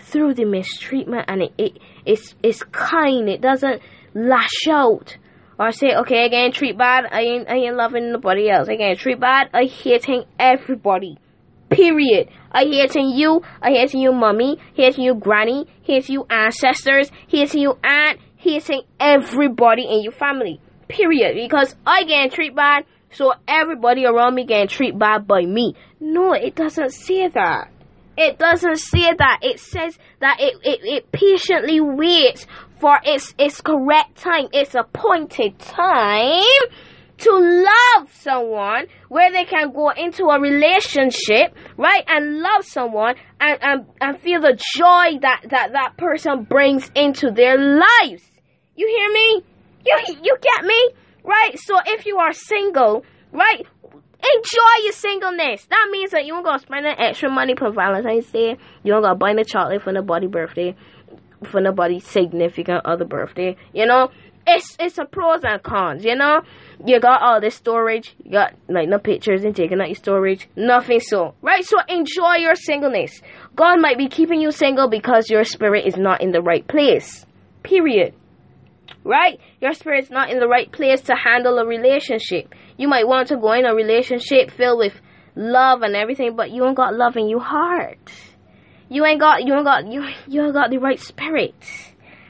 through 0.00 0.34
the 0.34 0.44
mistreatment 0.44 1.26
and 1.28 1.42
it, 1.42 1.52
it 1.58 1.78
it's 2.04 2.34
it's 2.42 2.62
kind. 2.64 3.28
It 3.28 3.40
doesn't 3.40 3.82
lash 4.14 4.66
out 4.68 5.16
or 5.58 5.72
say, 5.72 5.94
okay, 5.94 6.24
I 6.24 6.28
get 6.28 6.54
treat 6.54 6.76
bad, 6.78 7.04
I 7.12 7.20
ain't 7.20 7.48
I 7.48 7.56
ain't 7.56 7.76
loving 7.76 8.12
nobody 8.12 8.48
else. 8.50 8.68
I 8.68 8.76
get 8.76 8.98
treat 8.98 9.20
bad, 9.20 9.50
I 9.52 9.64
hating 9.64 10.24
everybody. 10.38 11.18
Period. 11.70 12.28
Uh, 12.52 12.58
I 12.58 12.64
hating 12.64 13.10
you, 13.10 13.36
uh, 13.36 13.40
I 13.62 13.70
hating 13.70 14.00
you 14.00 14.12
mommy, 14.12 14.58
hating 14.74 15.04
you 15.04 15.14
granny, 15.14 15.66
hating 15.82 16.14
you 16.14 16.26
ancestors, 16.28 17.10
hating 17.28 17.62
you 17.62 17.78
aunt, 17.84 18.18
hating 18.36 18.82
everybody 18.98 19.84
in 19.88 20.02
your 20.02 20.12
family. 20.12 20.60
Period. 20.88 21.36
Because 21.36 21.76
I 21.86 22.04
get 22.04 22.32
treated 22.32 22.56
bad, 22.56 22.84
so 23.12 23.32
everybody 23.46 24.04
around 24.04 24.34
me 24.34 24.44
getting 24.44 24.68
treated 24.68 24.98
bad 24.98 25.26
by 25.28 25.42
me. 25.42 25.74
No, 26.00 26.32
it 26.32 26.56
doesn't 26.56 26.90
say 26.90 27.28
that. 27.28 27.70
It 28.16 28.38
doesn't 28.38 28.76
say 28.76 29.14
that. 29.16 29.38
It 29.42 29.60
says 29.60 29.96
that 30.18 30.38
it, 30.40 30.54
it, 30.62 30.80
it 30.82 31.12
patiently 31.12 31.80
waits 31.80 32.46
for 32.80 32.98
its 33.04 33.34
its 33.38 33.60
correct 33.60 34.16
time, 34.16 34.48
its 34.52 34.74
appointed 34.74 35.58
time 35.58 36.42
to 37.20 37.30
love 37.32 38.12
someone 38.12 38.86
where 39.08 39.30
they 39.30 39.44
can 39.44 39.72
go 39.72 39.90
into 39.90 40.24
a 40.24 40.40
relationship, 40.40 41.54
right, 41.76 42.04
and 42.06 42.38
love 42.40 42.64
someone 42.64 43.14
and, 43.40 43.58
and, 43.62 43.86
and 44.00 44.20
feel 44.20 44.40
the 44.40 44.58
joy 44.76 45.18
that, 45.20 45.42
that 45.50 45.72
that 45.72 45.96
person 45.96 46.44
brings 46.44 46.90
into 46.94 47.30
their 47.30 47.56
lives. 47.58 48.22
You 48.76 48.86
hear 48.86 49.12
me? 49.12 49.44
You, 49.84 50.16
you 50.22 50.36
get 50.40 50.64
me? 50.64 50.90
Right? 51.24 51.58
So 51.58 51.74
if 51.86 52.06
you 52.06 52.18
are 52.18 52.32
single, 52.32 53.04
right, 53.32 53.66
enjoy 54.22 54.84
your 54.84 54.92
singleness. 54.92 55.66
That 55.66 55.88
means 55.90 56.10
that 56.12 56.24
you 56.24 56.34
ain't 56.34 56.44
gonna 56.44 56.58
spend 56.58 56.86
that 56.86 57.00
extra 57.00 57.30
money 57.30 57.54
for 57.56 57.70
Valentine's 57.70 58.30
Day. 58.30 58.56
You 58.82 58.94
ain't 58.94 59.02
gonna 59.02 59.14
buy 59.14 59.34
the 59.34 59.44
chocolate 59.44 59.82
for 59.82 59.92
nobody 59.92 60.26
birthday, 60.26 60.74
for 61.44 61.60
nobody 61.60 62.00
significant 62.00 62.84
other 62.84 63.04
birthday. 63.04 63.56
You 63.72 63.86
know, 63.86 64.10
it's 64.46 64.76
it's 64.78 64.98
a 64.98 65.04
pros 65.04 65.42
and 65.44 65.62
cons. 65.62 66.04
You 66.04 66.16
know, 66.16 66.42
you 66.84 67.00
got 67.00 67.22
all 67.22 67.40
this 67.40 67.54
storage, 67.54 68.14
you 68.24 68.32
got 68.32 68.54
like 68.68 68.88
no 68.88 68.98
pictures 68.98 69.44
and 69.44 69.54
taking 69.54 69.80
out 69.80 69.88
your 69.88 69.96
storage, 69.96 70.48
nothing 70.56 71.00
so 71.00 71.34
right. 71.42 71.64
So 71.64 71.78
enjoy 71.88 72.36
your 72.38 72.54
singleness. 72.54 73.20
God 73.54 73.80
might 73.80 73.98
be 73.98 74.08
keeping 74.08 74.40
you 74.40 74.50
single 74.50 74.88
because 74.88 75.28
your 75.30 75.44
spirit 75.44 75.86
is 75.86 75.96
not 75.96 76.22
in 76.22 76.32
the 76.32 76.42
right 76.42 76.66
place. 76.66 77.26
Period 77.62 78.14
right? 79.04 79.40
Your 79.60 79.72
spirit's 79.72 80.10
not 80.10 80.30
in 80.30 80.38
the 80.38 80.48
right 80.48 80.70
place 80.70 81.00
to 81.02 81.14
handle 81.14 81.58
a 81.58 81.66
relationship. 81.66 82.54
You 82.76 82.88
might 82.88 83.06
want 83.06 83.28
to 83.28 83.36
go 83.36 83.52
in 83.52 83.64
a 83.64 83.74
relationship 83.74 84.50
filled 84.50 84.78
with 84.78 85.00
love 85.36 85.82
and 85.82 85.94
everything, 85.94 86.36
but 86.36 86.50
you 86.50 86.66
ain't 86.66 86.76
got 86.76 86.94
love 86.94 87.16
in 87.16 87.28
your 87.28 87.40
heart. 87.40 88.10
You 88.88 89.04
ain't 89.04 89.20
got 89.20 89.44
you 89.44 89.54
ain't 89.54 89.64
got 89.64 89.86
you 89.86 90.04
you 90.26 90.42
ain't 90.44 90.52
got 90.52 90.70
the 90.70 90.78
right 90.78 90.98
spirit, 90.98 91.54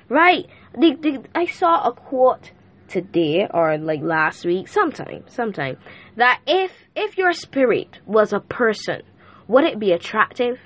right? 0.09 0.47
The, 0.75 0.95
the, 1.01 1.25
I 1.35 1.47
saw 1.47 1.89
a 1.89 1.93
quote 1.93 2.53
today 2.91 3.47
or 3.53 3.79
like 3.79 4.03
last 4.03 4.45
week, 4.45 4.69
sometime, 4.69 5.25
sometime, 5.29 5.79
that 6.17 6.41
if 6.47 6.73
if 6.95 7.17
your 7.17 7.33
spirit 7.33 8.01
was 8.07 8.33
a 8.33 8.41
person, 8.41 9.03
would 9.49 9.65
it 9.65 9.79
be 9.79 9.93
attractive? 9.93 10.59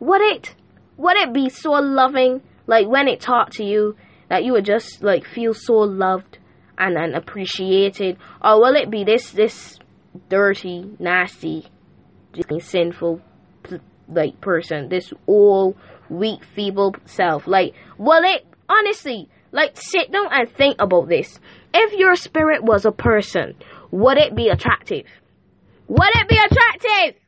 Would 0.00 0.22
it? 0.22 0.54
Would 0.96 1.16
it 1.16 1.32
be 1.32 1.48
so 1.48 1.72
loving? 1.72 2.42
Like 2.66 2.86
when 2.88 3.08
it 3.08 3.20
talked 3.20 3.54
to 3.54 3.64
you, 3.64 3.96
that 4.30 4.44
you 4.44 4.52
would 4.52 4.64
just 4.64 5.02
like 5.02 5.26
feel 5.26 5.52
so 5.52 5.74
loved 5.74 6.38
and, 6.78 6.96
and 6.96 7.14
appreciated 7.14 8.16
or 8.42 8.58
will 8.58 8.74
it 8.74 8.90
be 8.90 9.04
this 9.04 9.30
this 9.32 9.78
dirty 10.28 10.90
nasty 10.98 11.66
sinful 12.58 13.20
like 14.08 14.40
person 14.40 14.88
this 14.88 15.12
old 15.26 15.76
weak 16.08 16.42
feeble 16.54 16.94
self 17.04 17.46
like 17.46 17.74
will 17.98 18.22
it 18.24 18.46
honestly 18.68 19.28
like 19.52 19.72
sit 19.74 20.10
down 20.12 20.28
and 20.30 20.50
think 20.50 20.76
about 20.80 21.08
this. 21.08 21.38
If 21.72 21.92
your 21.98 22.16
spirit 22.16 22.62
was 22.62 22.84
a 22.84 22.92
person 22.92 23.54
would 23.90 24.18
it 24.18 24.36
be 24.36 24.48
attractive? 24.48 25.06
Would 25.88 26.10
it 26.14 26.28
be 26.28 26.36
attractive? 26.36 27.20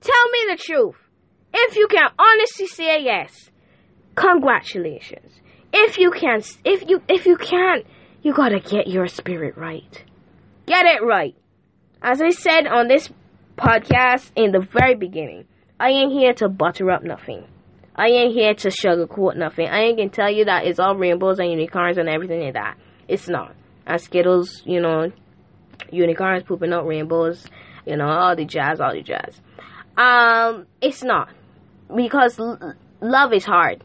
Tell 0.00 0.30
me 0.30 0.38
the 0.48 0.56
truth. 0.56 0.96
If 1.52 1.76
you 1.76 1.88
can 1.88 2.08
honestly 2.18 2.66
say 2.66 3.02
yes 3.02 3.50
congratulations. 4.14 5.32
If 5.72 5.98
you 5.98 6.10
can 6.10 6.42
if 6.64 6.88
you 6.88 7.02
if 7.08 7.26
you 7.26 7.36
can't 7.36 7.86
you 8.22 8.34
gotta 8.34 8.60
get 8.60 8.86
your 8.86 9.06
spirit 9.06 9.56
right. 9.56 10.04
Get 10.66 10.86
it 10.86 11.02
right. 11.02 11.34
As 12.02 12.20
i 12.22 12.30
said 12.30 12.66
on 12.66 12.88
this 12.88 13.10
podcast 13.56 14.30
in 14.36 14.52
the 14.52 14.60
very 14.60 14.94
beginning 14.94 15.44
i 15.78 15.90
ain't 15.90 16.12
here 16.12 16.32
to 16.32 16.48
butter 16.48 16.90
up 16.90 17.02
nothing 17.02 17.44
i 18.00 18.06
ain't 18.08 18.32
here 18.32 18.54
to 18.54 18.68
sugarcoat 18.68 19.36
nothing 19.36 19.66
i 19.68 19.80
ain't 19.80 19.98
gonna 19.98 20.08
tell 20.10 20.30
you 20.30 20.44
that 20.44 20.66
it's 20.66 20.78
all 20.78 20.96
rainbows 20.96 21.38
and 21.38 21.50
unicorns 21.50 21.98
and 21.98 22.08
everything 22.08 22.40
like 22.40 22.54
that 22.54 22.76
it's 23.08 23.28
not 23.28 23.54
and 23.86 24.00
skittles 24.00 24.62
you 24.64 24.80
know 24.80 25.10
unicorns 25.92 26.42
pooping 26.44 26.72
out 26.72 26.86
rainbows 26.86 27.46
you 27.86 27.96
know 27.96 28.08
all 28.08 28.34
the 28.36 28.44
jazz 28.44 28.80
all 28.80 28.92
the 28.92 29.02
jazz 29.02 29.40
um 29.96 30.66
it's 30.80 31.02
not 31.02 31.28
because 31.94 32.38
l- 32.38 32.74
love 33.00 33.32
is 33.32 33.44
hard 33.44 33.82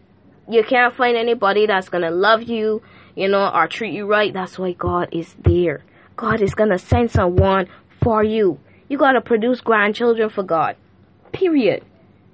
you 0.47 0.63
can't 0.63 0.95
find 0.95 1.17
anybody 1.17 1.65
that's 1.65 1.89
gonna 1.89 2.11
love 2.11 2.43
you, 2.43 2.81
you 3.15 3.27
know, 3.27 3.49
or 3.51 3.67
treat 3.67 3.93
you 3.93 4.05
right. 4.05 4.31
That's 4.33 4.59
why 4.59 4.73
God 4.73 5.09
is 5.11 5.35
there. 5.39 5.83
God 6.15 6.41
is 6.41 6.53
gonna 6.53 6.77
send 6.77 7.11
someone 7.11 7.67
for 8.03 8.23
you. 8.23 8.59
You 8.87 8.97
gotta 8.97 9.21
produce 9.21 9.61
grandchildren 9.61 10.29
for 10.29 10.43
God. 10.43 10.75
Period. 11.31 11.83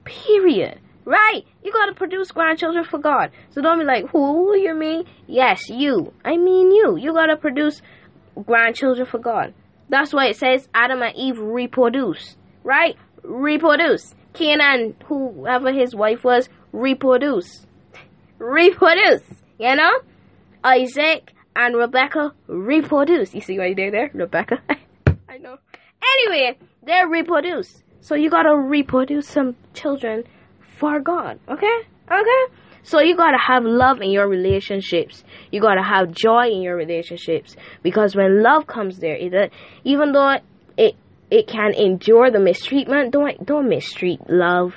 Period. 0.03 0.79
Right? 1.05 1.43
You 1.63 1.71
gotta 1.71 1.93
produce 1.93 2.31
grandchildren 2.31 2.83
for 2.83 2.99
God. 2.99 3.31
So 3.49 3.61
don't 3.61 3.79
be 3.79 3.85
like, 3.85 4.09
who 4.09 4.55
you 4.55 4.73
mean? 4.75 5.05
Yes, 5.27 5.69
you. 5.69 6.13
I 6.23 6.37
mean 6.37 6.71
you. 6.71 6.97
You 6.97 7.13
gotta 7.13 7.37
produce 7.37 7.81
grandchildren 8.45 9.07
for 9.07 9.17
God. 9.17 9.53
That's 9.89 10.13
why 10.13 10.27
it 10.27 10.37
says 10.37 10.69
Adam 10.73 11.01
and 11.01 11.15
Eve 11.15 11.39
reproduce. 11.39 12.35
Right? 12.63 12.95
Reproduce. 13.23 14.13
Cain 14.33 14.59
and 14.61 14.95
whoever 15.07 15.73
his 15.73 15.95
wife 15.95 16.23
was 16.23 16.49
reproduce. 16.71 17.65
Reproduce, 18.37 19.23
you 19.59 19.75
know? 19.75 19.91
Isaac 20.63 21.33
and 21.55 21.75
Rebecca 21.75 22.31
reproduce. 22.47 23.33
You 23.33 23.41
see 23.41 23.57
what 23.57 23.67
I 23.67 23.73
did 23.73 23.93
there? 23.93 24.11
Rebecca. 24.13 24.59
I 25.29 25.37
know. 25.37 25.57
Anyway, 26.19 26.57
they 26.83 27.01
reproduce. 27.07 27.83
So 28.01 28.15
you 28.15 28.29
gotta 28.29 28.55
reproduce 28.55 29.27
some 29.27 29.55
children 29.73 30.23
for 30.81 30.99
God. 30.99 31.39
Okay? 31.47 31.77
Okay? 32.11 32.43
So 32.83 32.99
you 32.99 33.15
gotta 33.15 33.37
have 33.37 33.63
love 33.63 34.01
in 34.01 34.09
your 34.09 34.27
relationships. 34.27 35.23
You 35.51 35.61
gotta 35.61 35.83
have 35.83 36.11
joy 36.11 36.47
in 36.47 36.63
your 36.63 36.75
relationships. 36.75 37.55
Because 37.83 38.15
when 38.15 38.41
love 38.41 38.65
comes 38.65 38.97
there, 38.97 39.15
it, 39.15 39.33
uh, 39.33 39.47
even 39.83 40.11
though 40.11 40.37
it 40.77 40.95
it 41.29 41.47
can 41.47 41.73
endure 41.75 42.31
the 42.31 42.39
mistreatment, 42.39 43.11
don't 43.13 43.45
don't 43.45 43.69
mistreat 43.69 44.19
love. 44.27 44.73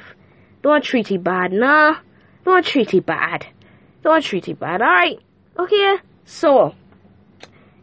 Don't 0.63 0.85
treat 0.85 1.11
it 1.11 1.25
bad, 1.25 1.53
nah. 1.53 1.97
Don't 2.45 2.65
treat 2.65 2.93
it 2.93 3.07
bad. 3.07 3.47
Don't 4.03 4.23
treat 4.23 4.47
it 4.49 4.61
bad, 4.61 4.83
alright? 4.83 5.19
Okay? 5.59 5.97
So 6.27 6.75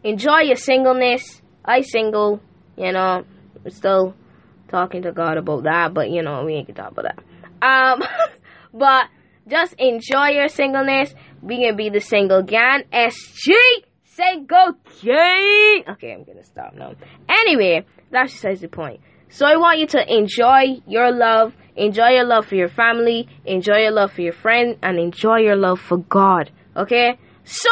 enjoy 0.04 0.42
your 0.42 0.56
singleness. 0.56 1.42
I 1.66 1.82
single, 1.82 2.40
you 2.78 2.92
know, 2.92 3.26
still 3.70 4.14
talking 4.68 5.02
to 5.04 5.12
God 5.12 5.38
about 5.38 5.64
that, 5.64 5.94
but 5.96 6.12
you 6.12 6.22
know, 6.22 6.46
we 6.46 6.54
ain't 6.54 6.68
gonna 6.68 6.78
talk 6.78 6.92
about 6.92 7.16
that. 7.16 7.31
Um 7.62 8.04
but 8.74 9.06
just 9.48 9.74
enjoy 9.78 10.30
your 10.30 10.48
singleness. 10.48 11.14
We 11.42 11.58
can 11.58 11.76
be 11.76 11.90
the 11.90 12.00
single 12.00 12.44
gang. 12.44 12.84
SG 12.94 13.54
single 14.04 14.74
gang. 15.02 15.84
Okay, 15.90 16.14
I'm 16.14 16.24
gonna 16.24 16.44
stop 16.44 16.74
now. 16.76 16.94
Anyway, 17.28 17.86
that's 18.12 18.34
besides 18.34 18.62
the 18.62 18.68
point. 18.68 19.02
So 19.30 19.46
I 19.46 19.56
want 19.56 19.80
you 19.80 19.88
to 19.88 20.14
enjoy 20.14 20.82
your 20.86 21.12
love, 21.12 21.54
enjoy 21.78 22.10
your 22.10 22.26
love 22.26 22.48
for 22.48 22.56
your 22.56 22.68
family, 22.68 23.30
enjoy 23.46 23.78
your 23.78 23.92
love 23.92 24.12
for 24.12 24.22
your 24.22 24.34
friend, 24.34 24.78
and 24.84 25.00
enjoy 25.00 25.38
your 25.38 25.56
love 25.56 25.80
for 25.80 25.98
God. 25.98 26.52
Okay? 26.76 27.18
So, 27.46 27.70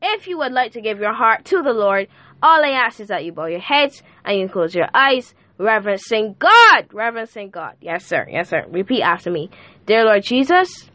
if 0.00 0.26
you 0.26 0.38
would 0.38 0.52
like 0.52 0.72
to 0.72 0.80
give 0.80 0.98
your 0.98 1.12
heart 1.12 1.44
to 1.46 1.62
the 1.62 1.72
Lord, 1.72 2.08
all 2.42 2.64
I 2.64 2.70
ask 2.70 2.98
is 2.98 3.08
that 3.08 3.24
you 3.26 3.32
bow 3.32 3.44
your 3.44 3.60
heads 3.60 4.02
and 4.24 4.38
you 4.38 4.48
close 4.48 4.74
your 4.74 4.88
eyes, 4.94 5.34
reverencing 5.58 6.36
God. 6.38 6.92
Reverencing 6.92 7.50
God. 7.50 7.74
Yes, 7.80 8.04
sir. 8.04 8.26
Yes, 8.30 8.50
sir. 8.50 8.64
Repeat 8.68 9.02
after 9.02 9.30
me. 9.30 9.50
Dear 9.86 10.04
Lord 10.04 10.22
Jesus, 10.22 10.90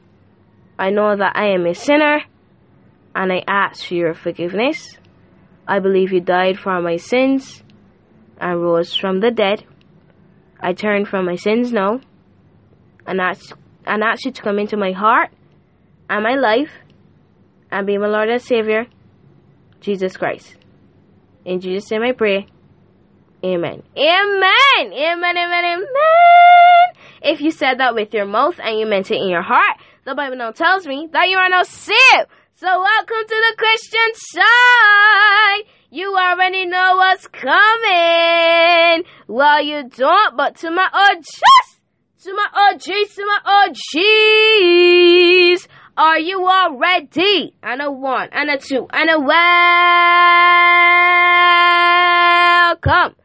I 0.77 0.89
know 0.89 1.15
that 1.15 1.36
I 1.36 1.53
am 1.53 1.65
a 1.65 1.74
sinner 1.74 2.22
and 3.15 3.32
I 3.32 3.44
ask 3.48 3.86
for 3.86 3.96
your 3.96 4.13
forgiveness. 4.13 4.98
I 5.68 5.80
believe 5.80 6.12
you 6.12 6.22
died 6.22 6.58
for 6.58 6.82
my 6.82 6.98
sins 6.98 7.63
and 8.39 8.62
rose 8.62 8.96
from 8.96 9.20
the 9.20 9.32
dead. 9.32 9.63
I 10.60 10.74
turn 10.74 11.06
from 11.06 11.25
my 11.25 11.36
sins 11.36 11.72
now 11.72 12.01
and 13.06 13.20
ask, 13.20 13.56
and 13.86 14.03
ask 14.03 14.25
you 14.25 14.32
to 14.32 14.41
come 14.41 14.60
into 14.60 14.77
my 14.77 14.91
heart 14.91 15.30
and 16.10 16.24
my 16.24 16.36
life 16.36 16.72
and 17.72 17.88
be 17.88 17.98
my 17.98 18.08
Lord 18.08 18.30
and 18.30 18.41
Savior, 18.41 18.86
Jesus 19.80 20.18
Christ. 20.18 20.56
In 21.46 21.60
Jesus' 21.60 21.89
name 21.89 22.03
I 22.03 22.12
pray. 22.12 22.48
Amen. 23.43 23.81
Amen. 23.98 24.93
Amen. 24.93 25.38
Amen. 25.38 25.65
Amen. 25.65 25.88
If 27.24 27.41
you 27.41 27.50
said 27.50 27.79
that 27.79 27.95
with 27.95 28.13
your 28.13 28.25
mouth 28.25 28.60
and 28.63 28.77
you 28.79 28.86
meant 28.86 29.10
it 29.10 29.15
in 29.15 29.29
your 29.29 29.41
heart, 29.41 29.77
the 30.05 30.13
Bible 30.13 30.38
now 30.38 30.51
tells 30.51 30.86
me 30.86 31.10
that 31.12 31.27
you 31.27 31.38
are 31.38 31.50
now 31.50 31.63
saved. 31.63 32.27
So 32.55 32.67
welcome 32.67 33.24
to 33.27 33.36
the 33.50 33.55
Christian 33.57 34.13
side. 34.13 35.63
You 35.89 36.15
already 36.15 36.67
know 36.67 36.98
what's 36.98 37.25
coming. 37.27 39.03
Well, 39.27 39.63
you 39.63 39.89
don't, 39.89 40.38
but 40.38 40.57
to 40.57 40.69
my 40.69 40.88
OGs, 40.93 41.41
to 42.24 42.33
my 42.36 42.48
OGs, 42.71 43.15
to 43.15 43.25
my 43.25 43.39
OGs, 45.55 45.67
are 45.98 46.19
you 46.19 46.45
all 46.48 46.77
ready? 46.77 47.55
And 47.63 47.81
a 47.81 47.91
one, 47.91 48.29
and 48.31 48.51
a 48.51 48.60
two, 48.60 48.88
and 48.93 49.10
a 49.10 49.19
welcome 52.80 53.15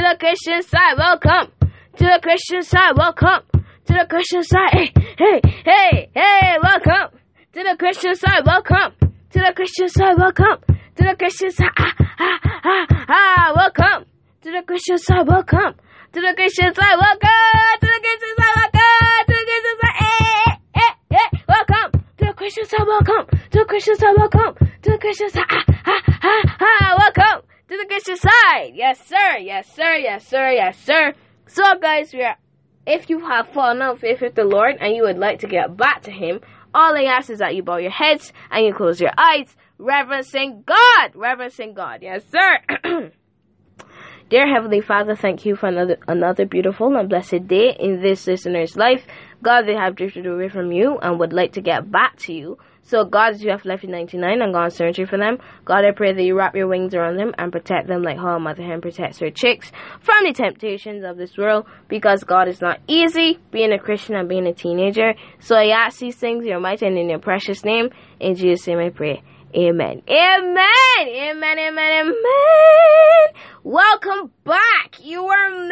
to 0.00 0.08
the 0.08 0.16
Christian 0.18 0.62
side. 0.62 0.96
Welcome 0.96 1.52
to 1.98 2.04
the 2.04 2.20
Christian 2.22 2.62
side. 2.62 2.96
Welcome 2.96 3.44
to 3.84 3.92
the 3.92 4.06
Christian 4.08 4.42
side. 4.42 4.72
Hey, 4.72 4.92
hey, 5.18 5.40
hey, 5.64 6.08
hey, 6.14 6.56
welcome 6.62 7.18
to 7.52 7.60
the 7.62 7.76
Christian 7.78 8.14
side. 8.14 8.40
Welcome 8.46 8.96
to 9.02 9.38
the 9.38 9.52
Christian 9.54 9.88
side. 9.88 10.16
Welcome 10.16 10.64
to 10.96 11.02
the 11.04 11.14
Christian 11.18 11.50
side. 11.50 11.76
Ah, 11.76 11.92
ah, 12.18 12.38
ah, 12.64 12.86
ah, 13.08 13.52
welcome 13.54 14.08
to 14.40 14.50
the 14.50 14.62
Christian 14.64 14.96
side. 14.96 15.28
Welcome 15.28 15.76
to 16.12 16.20
the 16.20 16.32
Christian 16.32 16.72
side. 16.72 16.96
Welcome 16.96 17.76
to 17.80 17.88
the 17.92 18.00
Christian 18.00 18.32
side. 18.40 18.56
Welcome 18.56 19.04
to 19.28 19.36
the 19.36 19.44
Christian 19.52 19.76
side. 19.84 19.96
Hey, 20.00 20.56
hey, 20.80 20.92
hey, 21.12 21.44
welcome 21.44 21.88
to 22.16 22.24
the 22.24 22.32
Christian 22.32 22.64
side. 22.64 22.86
Welcome 22.88 23.24
to 23.52 23.58
the 23.58 23.64
Christian 23.68 23.96
side. 23.96 24.16
Welcome 24.16 24.52
to 24.80 24.88
the 24.92 24.98
Christian 24.98 25.28
side. 25.28 25.44
Ah, 25.50 25.64
ah, 25.84 26.02
ah, 26.24 26.56
ah, 26.56 26.96
welcome 26.96 27.49
to 27.70 27.76
the 27.76 27.86
Christian 27.86 28.16
side. 28.16 28.72
Yes, 28.74 29.06
sir. 29.06 29.38
Yes, 29.38 29.72
sir. 29.72 29.94
Yes, 29.96 30.26
sir. 30.26 30.50
Yes, 30.50 30.76
sir. 30.76 31.14
So, 31.46 31.62
guys, 31.80 32.12
we 32.12 32.22
are 32.22 32.36
if 32.86 33.08
you 33.08 33.20
have 33.20 33.48
fallen 33.50 33.80
out 33.82 33.94
of 33.94 34.00
faith 34.00 34.20
with 34.20 34.34
the 34.34 34.44
Lord 34.44 34.76
and 34.80 34.94
you 34.96 35.04
would 35.04 35.18
like 35.18 35.40
to 35.40 35.46
get 35.46 35.76
back 35.76 36.02
to 36.02 36.10
Him, 36.10 36.40
all 36.74 36.96
I 36.96 37.04
ask 37.04 37.30
is 37.30 37.38
that 37.38 37.54
you 37.54 37.62
bow 37.62 37.76
your 37.76 37.92
heads 37.92 38.32
and 38.50 38.66
you 38.66 38.74
close 38.74 39.00
your 39.00 39.12
eyes, 39.16 39.54
reverencing 39.78 40.64
God, 40.66 41.14
reverencing 41.14 41.74
God. 41.74 42.00
Yes, 42.02 42.24
sir. 42.28 43.10
Dear 44.30 44.52
Heavenly 44.52 44.80
Father, 44.80 45.14
thank 45.14 45.44
you 45.44 45.54
for 45.54 45.68
another 45.68 45.98
another 46.08 46.46
beautiful 46.46 46.96
and 46.96 47.08
blessed 47.08 47.46
day 47.46 47.76
in 47.78 48.00
this 48.02 48.26
listener's 48.26 48.76
life. 48.76 49.04
God, 49.42 49.62
they 49.62 49.74
have 49.74 49.94
drifted 49.94 50.26
away 50.26 50.48
from 50.48 50.72
you 50.72 50.98
and 50.98 51.20
would 51.20 51.32
like 51.32 51.52
to 51.52 51.60
get 51.60 51.90
back 51.90 52.16
to 52.20 52.32
you. 52.32 52.58
So, 52.90 53.04
God, 53.04 53.38
you 53.38 53.52
have 53.52 53.64
left 53.64 53.84
in 53.84 53.92
99 53.92 54.42
and 54.42 54.52
gone 54.52 54.72
searching 54.72 55.06
for 55.06 55.16
them, 55.16 55.38
God, 55.64 55.84
I 55.84 55.92
pray 55.92 56.12
that 56.12 56.24
you 56.24 56.36
wrap 56.36 56.56
your 56.56 56.66
wings 56.66 56.92
around 56.92 57.18
them 57.18 57.32
and 57.38 57.52
protect 57.52 57.86
them 57.86 58.02
like 58.02 58.16
how 58.16 58.34
a 58.34 58.40
mother 58.40 58.64
hen 58.64 58.80
protects 58.80 59.20
her 59.20 59.30
chicks 59.30 59.70
from 60.00 60.24
the 60.24 60.32
temptations 60.32 61.04
of 61.04 61.16
this 61.16 61.38
world 61.38 61.66
because, 61.86 62.24
God, 62.24 62.48
is 62.48 62.60
not 62.60 62.80
easy 62.88 63.38
being 63.52 63.70
a 63.72 63.78
Christian 63.78 64.16
and 64.16 64.28
being 64.28 64.44
a 64.48 64.52
teenager. 64.52 65.14
So, 65.38 65.54
I 65.54 65.68
ask 65.68 66.00
these 66.00 66.16
things 66.16 66.42
in 66.42 66.50
your 66.50 66.58
mighty 66.58 66.84
and 66.84 66.98
in 66.98 67.08
your 67.08 67.20
precious 67.20 67.64
name. 67.64 67.90
In 68.18 68.34
Jesus' 68.34 68.66
name 68.66 68.80
I 68.80 68.90
pray. 68.90 69.22
Amen. 69.54 70.02
Amen. 70.08 71.06
Amen. 71.06 71.58
Amen. 71.60 71.88
Amen. 72.00 72.14
Welcome 73.62 74.32
back. 74.44 74.96
You 75.00 75.26
are 75.26 75.68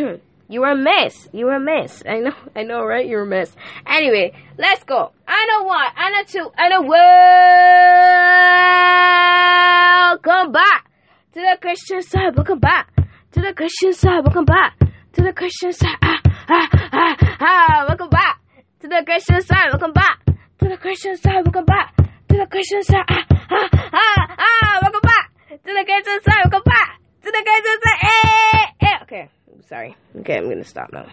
there. 0.00 0.20
you 0.48 0.60
were 0.60 0.70
a 0.72 0.76
mess. 0.76 1.28
You 1.32 1.46
were 1.46 1.54
a 1.54 1.60
mess. 1.60 2.02
I 2.06 2.18
know. 2.20 2.34
I 2.56 2.62
know, 2.64 2.84
right? 2.84 3.06
You're 3.06 3.22
a 3.22 3.26
mess. 3.26 3.54
Anyway, 3.86 4.32
let's 4.58 4.84
go. 4.84 5.12
I 5.26 5.46
know 5.46 5.64
one. 5.64 5.86
I 5.96 6.10
know 6.10 6.22
two. 6.26 6.50
I 6.56 6.68
know 6.68 6.82
welcome 10.12 10.52
back 10.52 10.90
to 11.32 11.40
the 11.40 11.56
Christian 11.60 12.02
side. 12.02 12.36
Welcome 12.36 12.58
back 12.60 12.90
to 13.32 13.40
the 13.40 13.52
Christian 13.54 13.92
side. 13.92 14.20
Welcome 14.24 14.44
back 14.44 14.78
to 15.14 15.22
the 15.22 15.32
Christian 15.32 15.72
side. 15.72 15.96
Ah, 16.02 16.20
ah, 16.48 16.68
ah, 16.92 17.16
ah. 17.40 17.84
Welcome 17.88 18.10
back 18.10 18.40
to 18.80 18.88
the 18.88 19.02
Christian 19.04 19.40
side. 19.42 19.68
Welcome 19.72 19.92
back 19.92 20.24
to 20.26 20.68
the 20.68 20.76
Christian 20.76 21.16
side. 21.16 21.44
Welcome 21.44 21.64
back 21.64 21.96
to 21.96 22.36
the 22.36 22.46
Christian 22.50 22.82
side. 22.82 23.04
Ah, 23.08 23.24
ah, 23.30 23.68
ah, 23.72 24.36
ah. 24.38 24.78
Welcome 24.82 25.00
back 25.02 25.30
to 25.50 25.72
the 25.72 25.84
Christian 25.84 26.20
side. 26.22 26.44
Welcome 26.44 26.62
back 26.64 27.00
to 27.24 27.30
the 27.32 27.42
Christian 27.46 27.78
side. 27.82 28.00
Eh, 28.02 28.66
eh. 28.80 28.98
Okay, 29.02 29.28
sorry. 29.68 29.96
Okay, 30.20 30.36
I'm 30.36 30.48
gonna 30.48 30.64
stop 30.64 30.92
now. 30.92 31.06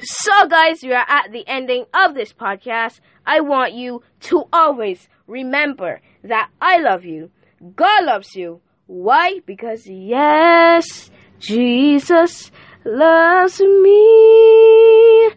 So, 0.00 0.46
guys, 0.48 0.78
we 0.82 0.92
are 0.92 1.04
at 1.08 1.32
the 1.32 1.46
ending 1.48 1.84
of 1.92 2.14
this 2.14 2.32
podcast. 2.32 3.00
I 3.26 3.40
want 3.40 3.74
you 3.74 4.02
to 4.20 4.44
always 4.52 5.08
remember 5.26 6.00
that 6.24 6.50
I 6.60 6.78
love 6.78 7.04
you. 7.04 7.30
God 7.74 8.04
loves 8.04 8.34
you. 8.36 8.60
Why? 8.86 9.40
Because 9.44 9.86
yes, 9.86 11.10
Jesus 11.40 12.50
loves 12.84 13.60
me. 13.60 15.30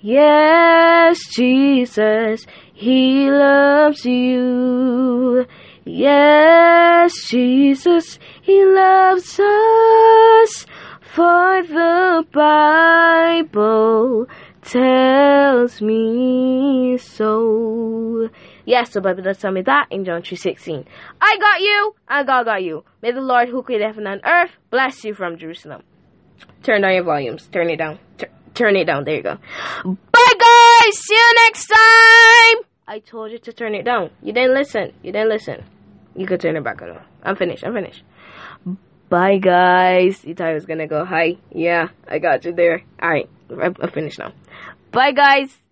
Yes, 0.00 1.18
Jesus, 1.34 2.46
He 2.72 3.30
loves 3.30 4.04
you. 4.04 5.46
Yes, 5.84 7.12
Jesus, 7.28 8.18
He 8.42 8.64
loves 8.64 9.38
us. 9.38 9.55
For 11.16 11.62
the 11.62 12.26
Bible 12.30 14.26
tells 14.60 15.80
me 15.80 16.98
so. 16.98 18.28
Yes, 18.66 18.90
the 18.90 19.00
Bible 19.00 19.22
does 19.22 19.38
tell 19.38 19.50
me 19.50 19.62
that 19.62 19.86
in 19.90 20.04
John 20.04 20.20
3.16. 20.20 20.84
I 21.18 21.38
got 21.40 21.60
you, 21.62 21.94
and 22.06 22.26
God 22.26 22.44
got 22.44 22.62
you. 22.62 22.84
May 23.00 23.12
the 23.12 23.22
Lord 23.22 23.48
who 23.48 23.62
created 23.62 23.86
heaven 23.86 24.06
and 24.06 24.20
earth 24.26 24.50
bless 24.70 25.04
you 25.04 25.14
from 25.14 25.38
Jerusalem. 25.38 25.84
Turn 26.62 26.82
down 26.82 26.92
your 26.92 27.04
volumes. 27.04 27.48
Turn 27.50 27.70
it 27.70 27.76
down. 27.78 27.98
Tur- 28.18 28.28
turn 28.52 28.76
it 28.76 28.84
down. 28.84 29.04
There 29.04 29.16
you 29.16 29.22
go. 29.22 29.36
Bye, 29.36 30.32
guys. 30.38 30.98
See 30.98 31.14
you 31.14 31.32
next 31.46 31.66
time. 31.68 32.66
I 32.86 32.98
told 33.02 33.32
you 33.32 33.38
to 33.38 33.54
turn 33.54 33.74
it 33.74 33.84
down. 33.86 34.10
You 34.22 34.34
didn't 34.34 34.52
listen. 34.52 34.92
You 35.02 35.12
didn't 35.12 35.30
listen. 35.30 35.64
You 36.14 36.26
could 36.26 36.40
turn 36.42 36.56
it 36.56 36.62
back 36.64 36.82
on. 36.82 37.00
I'm 37.22 37.36
finished. 37.36 37.64
I'm 37.64 37.72
finished. 37.72 38.02
Bye, 39.08 39.38
guys. 39.38 40.24
You 40.24 40.34
thought 40.34 40.48
I 40.48 40.54
was 40.54 40.66
gonna 40.66 40.86
go 40.88 41.04
hi? 41.04 41.36
Yeah, 41.52 41.88
I 42.08 42.18
got 42.18 42.44
you 42.44 42.52
there. 42.52 42.82
All 43.00 43.08
right, 43.08 43.28
I'm, 43.50 43.74
I'm 43.80 43.90
finished 43.90 44.18
now. 44.18 44.32
Bye, 44.90 45.12
guys. 45.12 45.56